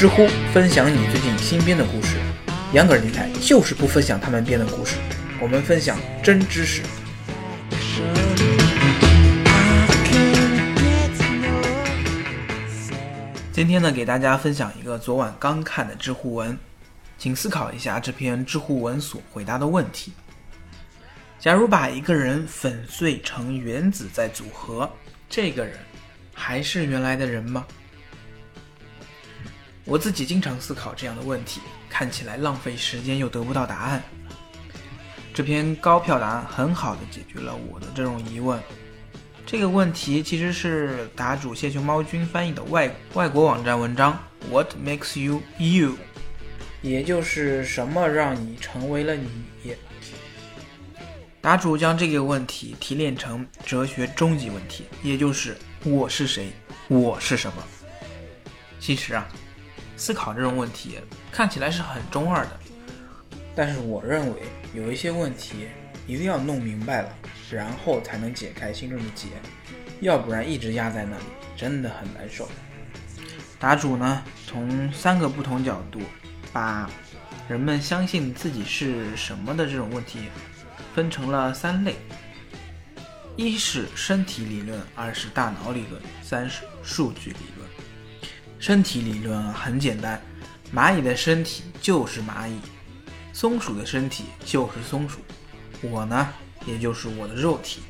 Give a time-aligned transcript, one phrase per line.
[0.00, 2.16] 知乎分享你最近新编的故事，
[2.72, 4.96] 杨哥电台就是不分享他们编的故事，
[5.38, 6.80] 我们分享真知识。
[13.52, 16.56] 今天呢，给大家分享一个昨晚刚看的知乎文，
[17.18, 20.14] 请思考一下这篇知乎文所回答的问题：
[21.38, 24.90] 假如把一个人粉碎成原子再组合，
[25.28, 25.76] 这个人
[26.32, 27.66] 还是原来的人吗？
[29.90, 34.00] 我自己经常思考这样的问题，看起来浪费时间又得不到答案。
[35.34, 38.62] 这篇高票答案很好的解决了我的这种疑问。
[39.44, 44.16] 这个问题其实是答主谢熊猫君翻译的外外国网站文章
[44.48, 45.96] ，What makes you you？
[46.82, 49.28] 也就是什么让你成为了你？
[51.40, 56.52] 答主将这个问题提炼成哲学终极问题，也就是我是谁？
[56.86, 57.62] 我是什么？
[58.78, 59.26] 其实啊，
[60.00, 60.98] 思考这种问题
[61.30, 62.58] 看起来是很中二的，
[63.54, 65.68] 但是我认为有一些问题
[66.06, 67.14] 一定要弄明白了。
[67.50, 69.26] 然后才能解开心中的结，
[70.00, 71.24] 要不然一直压在那里，
[71.56, 72.48] 真的很难受。
[73.58, 76.00] 答主呢，从三个不同角度，
[76.52, 76.88] 把
[77.48, 80.20] 人们相信自己是什么的这种问题，
[80.94, 81.96] 分成了三类：
[83.34, 87.69] 一是身体理论，二是大脑理论，三是数据理论。
[88.60, 90.20] 身体理论很简单，
[90.72, 92.58] 蚂蚁的身体就是蚂蚁，
[93.32, 95.20] 松鼠的身体就是松鼠。
[95.80, 96.28] 我呢？
[96.66, 97.80] 也就是我的肉体。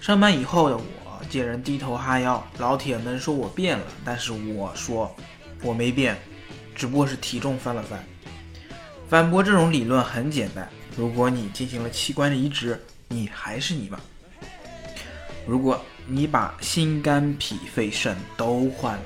[0.00, 5.12] 上班以后的我见人低头哈腰，老铁们说我变了，但是我说
[5.62, 6.16] 我没变，
[6.76, 8.02] 只不过是体重翻了翻。
[9.08, 13.98] 反驳这种理论很简单：如果你进行了器官移植，你还是你吗？
[15.44, 19.04] 如果你把心肝脾肺肾都换了，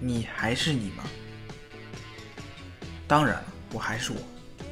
[0.00, 1.04] 你还是你吗？
[3.06, 4.18] 当然了，我还是我，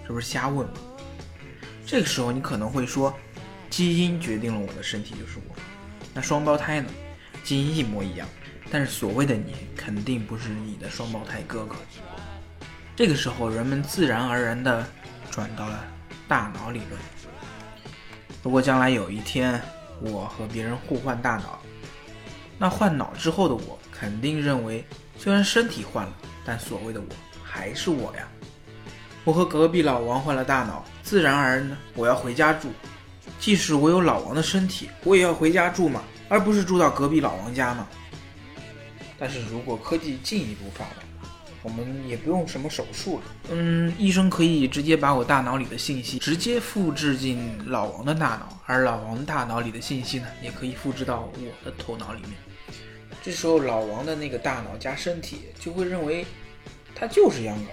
[0.06, 0.74] 这不是瞎问吗？
[1.86, 3.14] 这个时候你可能会说。
[3.70, 5.54] 基因决定了我的身体就是我，
[6.14, 6.88] 那双胞胎呢？
[7.44, 8.26] 基因一模一样，
[8.70, 11.76] 但是所谓的你肯定不是你的双胞胎哥哥。
[12.96, 14.84] 这个时候，人们自然而然地
[15.30, 15.84] 转到了
[16.26, 16.98] 大脑理论。
[18.42, 19.60] 如果将来有一天
[20.00, 21.62] 我和别人互换大脑，
[22.58, 24.84] 那换脑之后的我肯定认为，
[25.16, 26.12] 虽然身体换了，
[26.44, 27.06] 但所谓的我
[27.42, 28.28] 还是我呀。
[29.24, 32.70] 我和隔壁老王换了大脑，自然而然的我要回家住。
[33.38, 37.86] 即使我有老王的身体，我也要回家住嘛，而不是住到隔壁老王家嘛。
[39.18, 41.28] 但是如果科技进一步发达，
[41.62, 43.22] 我们也不用什么手术了。
[43.50, 52.32] 嗯，医生可以直接把我大脑里的信息直接复制进老王的大脑，而老王大脑里的信息呢，也可以复制到我的头脑里面。
[53.22, 56.24] 这时候，老王的那个大脑加身体就会认为
[56.94, 57.70] 他就是杨格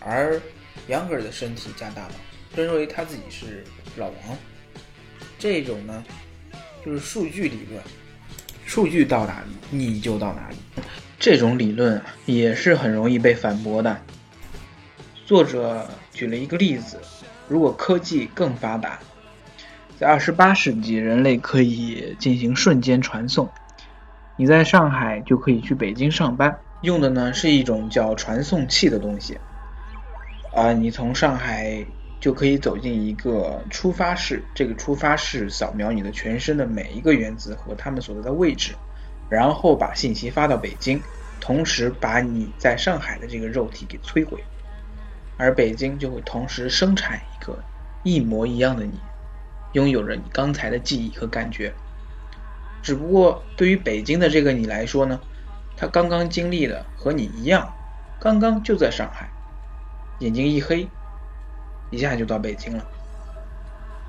[0.00, 0.40] 尔，而
[0.88, 2.14] 杨格尔的身体加大脑。
[2.56, 3.62] 认为他自己是
[3.98, 4.38] 老王，
[5.38, 6.02] 这种呢，
[6.82, 7.82] 就是数据理论，
[8.64, 10.56] 数据到哪里你就到哪里。
[11.18, 14.00] 这种理论也是很容易被反驳的。
[15.26, 16.98] 作者举了一个例子：
[17.46, 18.98] 如果科技更发达，
[20.00, 23.46] 在二十八世纪，人类可以进行瞬间传送，
[24.36, 29.38] 你在上海就可以去北京上班，用的呢是一种叫传送器的东西。
[30.54, 31.84] 啊，你从上海。
[32.18, 38.74] 就可以走进一个出发室，这个出发室扫描你的全身的每一个原子和它们所在的位置，
[39.28, 41.00] 然后把信息发到北京，
[41.40, 44.42] 同时把你在上海的这个肉体给摧毁，
[45.36, 47.56] 而北京就会同时生产一个
[48.02, 48.98] 一模一样的你，
[49.74, 51.72] 拥有着你刚才的记忆和感觉。
[52.86, 55.18] 只不过对于北京的这个你来说呢，
[55.76, 57.74] 他刚刚经历的和你一样，
[58.20, 59.28] 刚刚就在上海，
[60.20, 60.86] 眼睛一黑。
[61.90, 62.86] 一下就到北京了，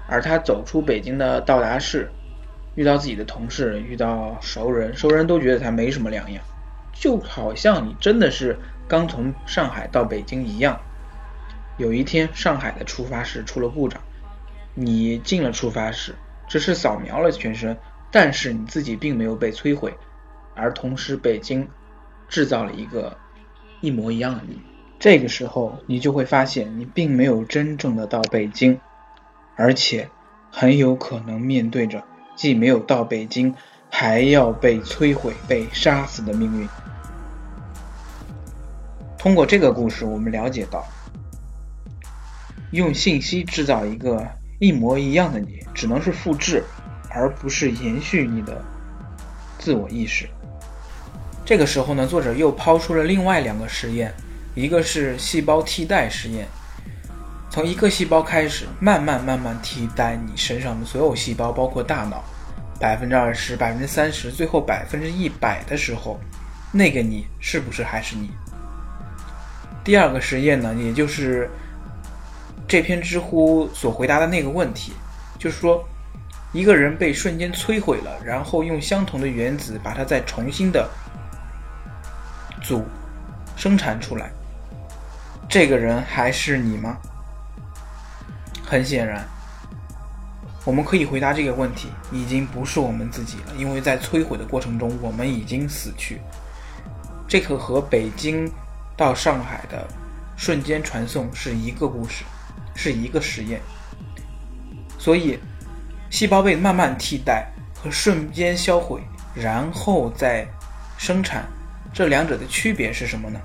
[0.07, 2.11] 而他走出北京的到达室，
[2.75, 6.43] 遇到自己的同事，遇到熟人，熟人都觉得他没什么两样，
[6.93, 8.55] 就好像你真的是
[8.87, 10.79] 刚从上海到北京一样。
[11.77, 13.99] 有一天，上海的出发室出了故障，
[14.75, 16.13] 你进了出发室，
[16.47, 17.75] 只是扫描了全身，
[18.11, 19.93] 但是你自己并没有被摧毁，
[20.55, 21.67] 而同时北京
[22.29, 23.17] 制造了一个
[23.81, 24.61] 一模一样的你。
[24.99, 28.79] 这个时候，你就会发现，你并没有真正的到北京，
[29.55, 30.09] 而且
[30.51, 32.03] 很有可能面对着
[32.35, 33.53] 既没有到北京，
[33.91, 36.67] 还要被摧毁、被杀死的命运。
[39.19, 40.83] 通过这个故事，我们了解到，
[42.71, 44.25] 用信息制造一个
[44.59, 46.63] 一模一样的你，只能是复制，
[47.17, 48.63] 而不是延续你的
[49.57, 50.29] 自我意识。
[51.43, 54.13] 这个时候呢，作者又抛出了另外两个实验，
[54.53, 56.47] 一个是细胞替代实验，
[57.49, 62.23] 从一个细胞开始，慢慢慢慢替代你身上的所有细胞，包括大脑，
[62.79, 66.19] 百分之二十、百分之三十，最后百分之一百的时候，
[66.71, 68.29] 那个你是不是还是你？
[69.83, 71.49] 第二个实验呢，也就是
[72.67, 74.93] 这篇知乎所回答的那个问题，
[75.39, 75.83] 就是说。
[76.53, 80.89] 一个人被瞬间摧毁了，然后用相同的原子把它再重新的
[82.63, 82.85] 组
[83.57, 84.31] 生产出来，
[85.49, 86.97] 这个人还是你吗？
[88.65, 89.27] 很显然，
[90.63, 96.21] 我们可以回答这个问题，已经不是我们自己了，因为在摧毁的过程中，我们已经死去。
[97.27, 98.49] 这个和北京
[98.95, 99.85] 到上海的
[100.37, 102.23] 瞬间传送是一个故事，
[102.73, 103.61] 是一个实验，
[104.97, 105.37] 所以。
[106.09, 109.01] 细胞被慢慢替代和瞬间销毁，
[109.35, 110.47] 然后再
[110.97, 111.45] 生产，
[111.93, 113.39] 这两者的区别是什么呢？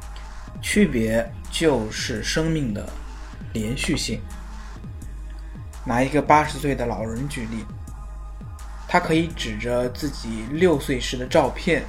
[0.63, 2.89] 区别就是生命的
[3.53, 4.21] 连续性。
[5.85, 7.65] 拿一个八十岁的老人举例，
[8.87, 11.83] 他可以指着自己六岁时的照片，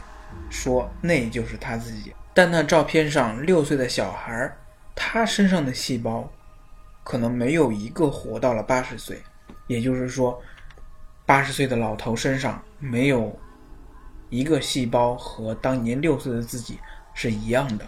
[0.49, 2.13] 说那就是他自己。
[2.33, 4.51] 但那照片上六岁的小孩，
[4.95, 6.27] 他身上的细胞
[7.03, 9.21] 可能没有一个活到了八十岁，
[9.67, 10.41] 也就是说。
[11.25, 13.39] 八十岁的老头身上没有
[14.29, 16.77] 一个细胞和当年六岁的自己
[17.13, 17.87] 是一样的。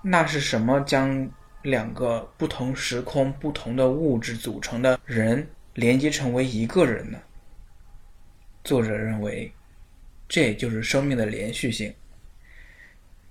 [0.00, 1.28] 那是什么将
[1.62, 7.18] 两个不同时空、不同的物质组成的人连接成为一个人呢？
[8.62, 9.52] 作者认为，
[10.28, 11.92] 这就是生命的连续性。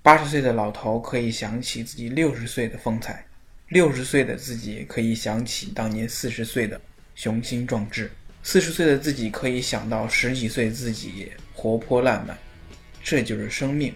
[0.02, 3.24] 八十岁的老头可以想起自己六十岁的风采，
[3.68, 6.80] 六十岁的自己可以想起当年四十岁的
[7.14, 8.10] 雄心壮志。
[8.46, 12.36] 四十岁的自己可以想到十几岁自己活泼烂漫，
[13.02, 13.92] 这就是生命，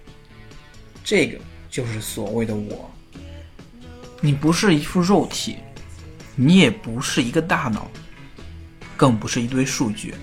[1.04, 1.38] 这个
[1.70, 2.90] 就是所谓的我。
[4.22, 5.58] 你不是一副肉体，
[6.34, 7.90] 你也不是一个大脑，
[8.96, 10.14] 更不是一堆数据。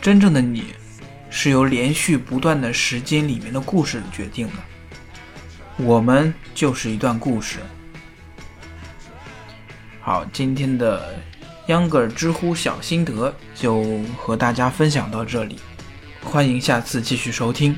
[0.00, 0.74] 真正的你，
[1.30, 4.54] 是由连续不断的时间里面的故事决定的。
[5.76, 7.60] 我们就是一段故事。
[10.00, 11.22] 好，今天的。
[11.66, 13.84] 秧歌知乎小心得就
[14.18, 15.58] 和大家分享到这里，
[16.24, 17.76] 欢迎下次继续收听。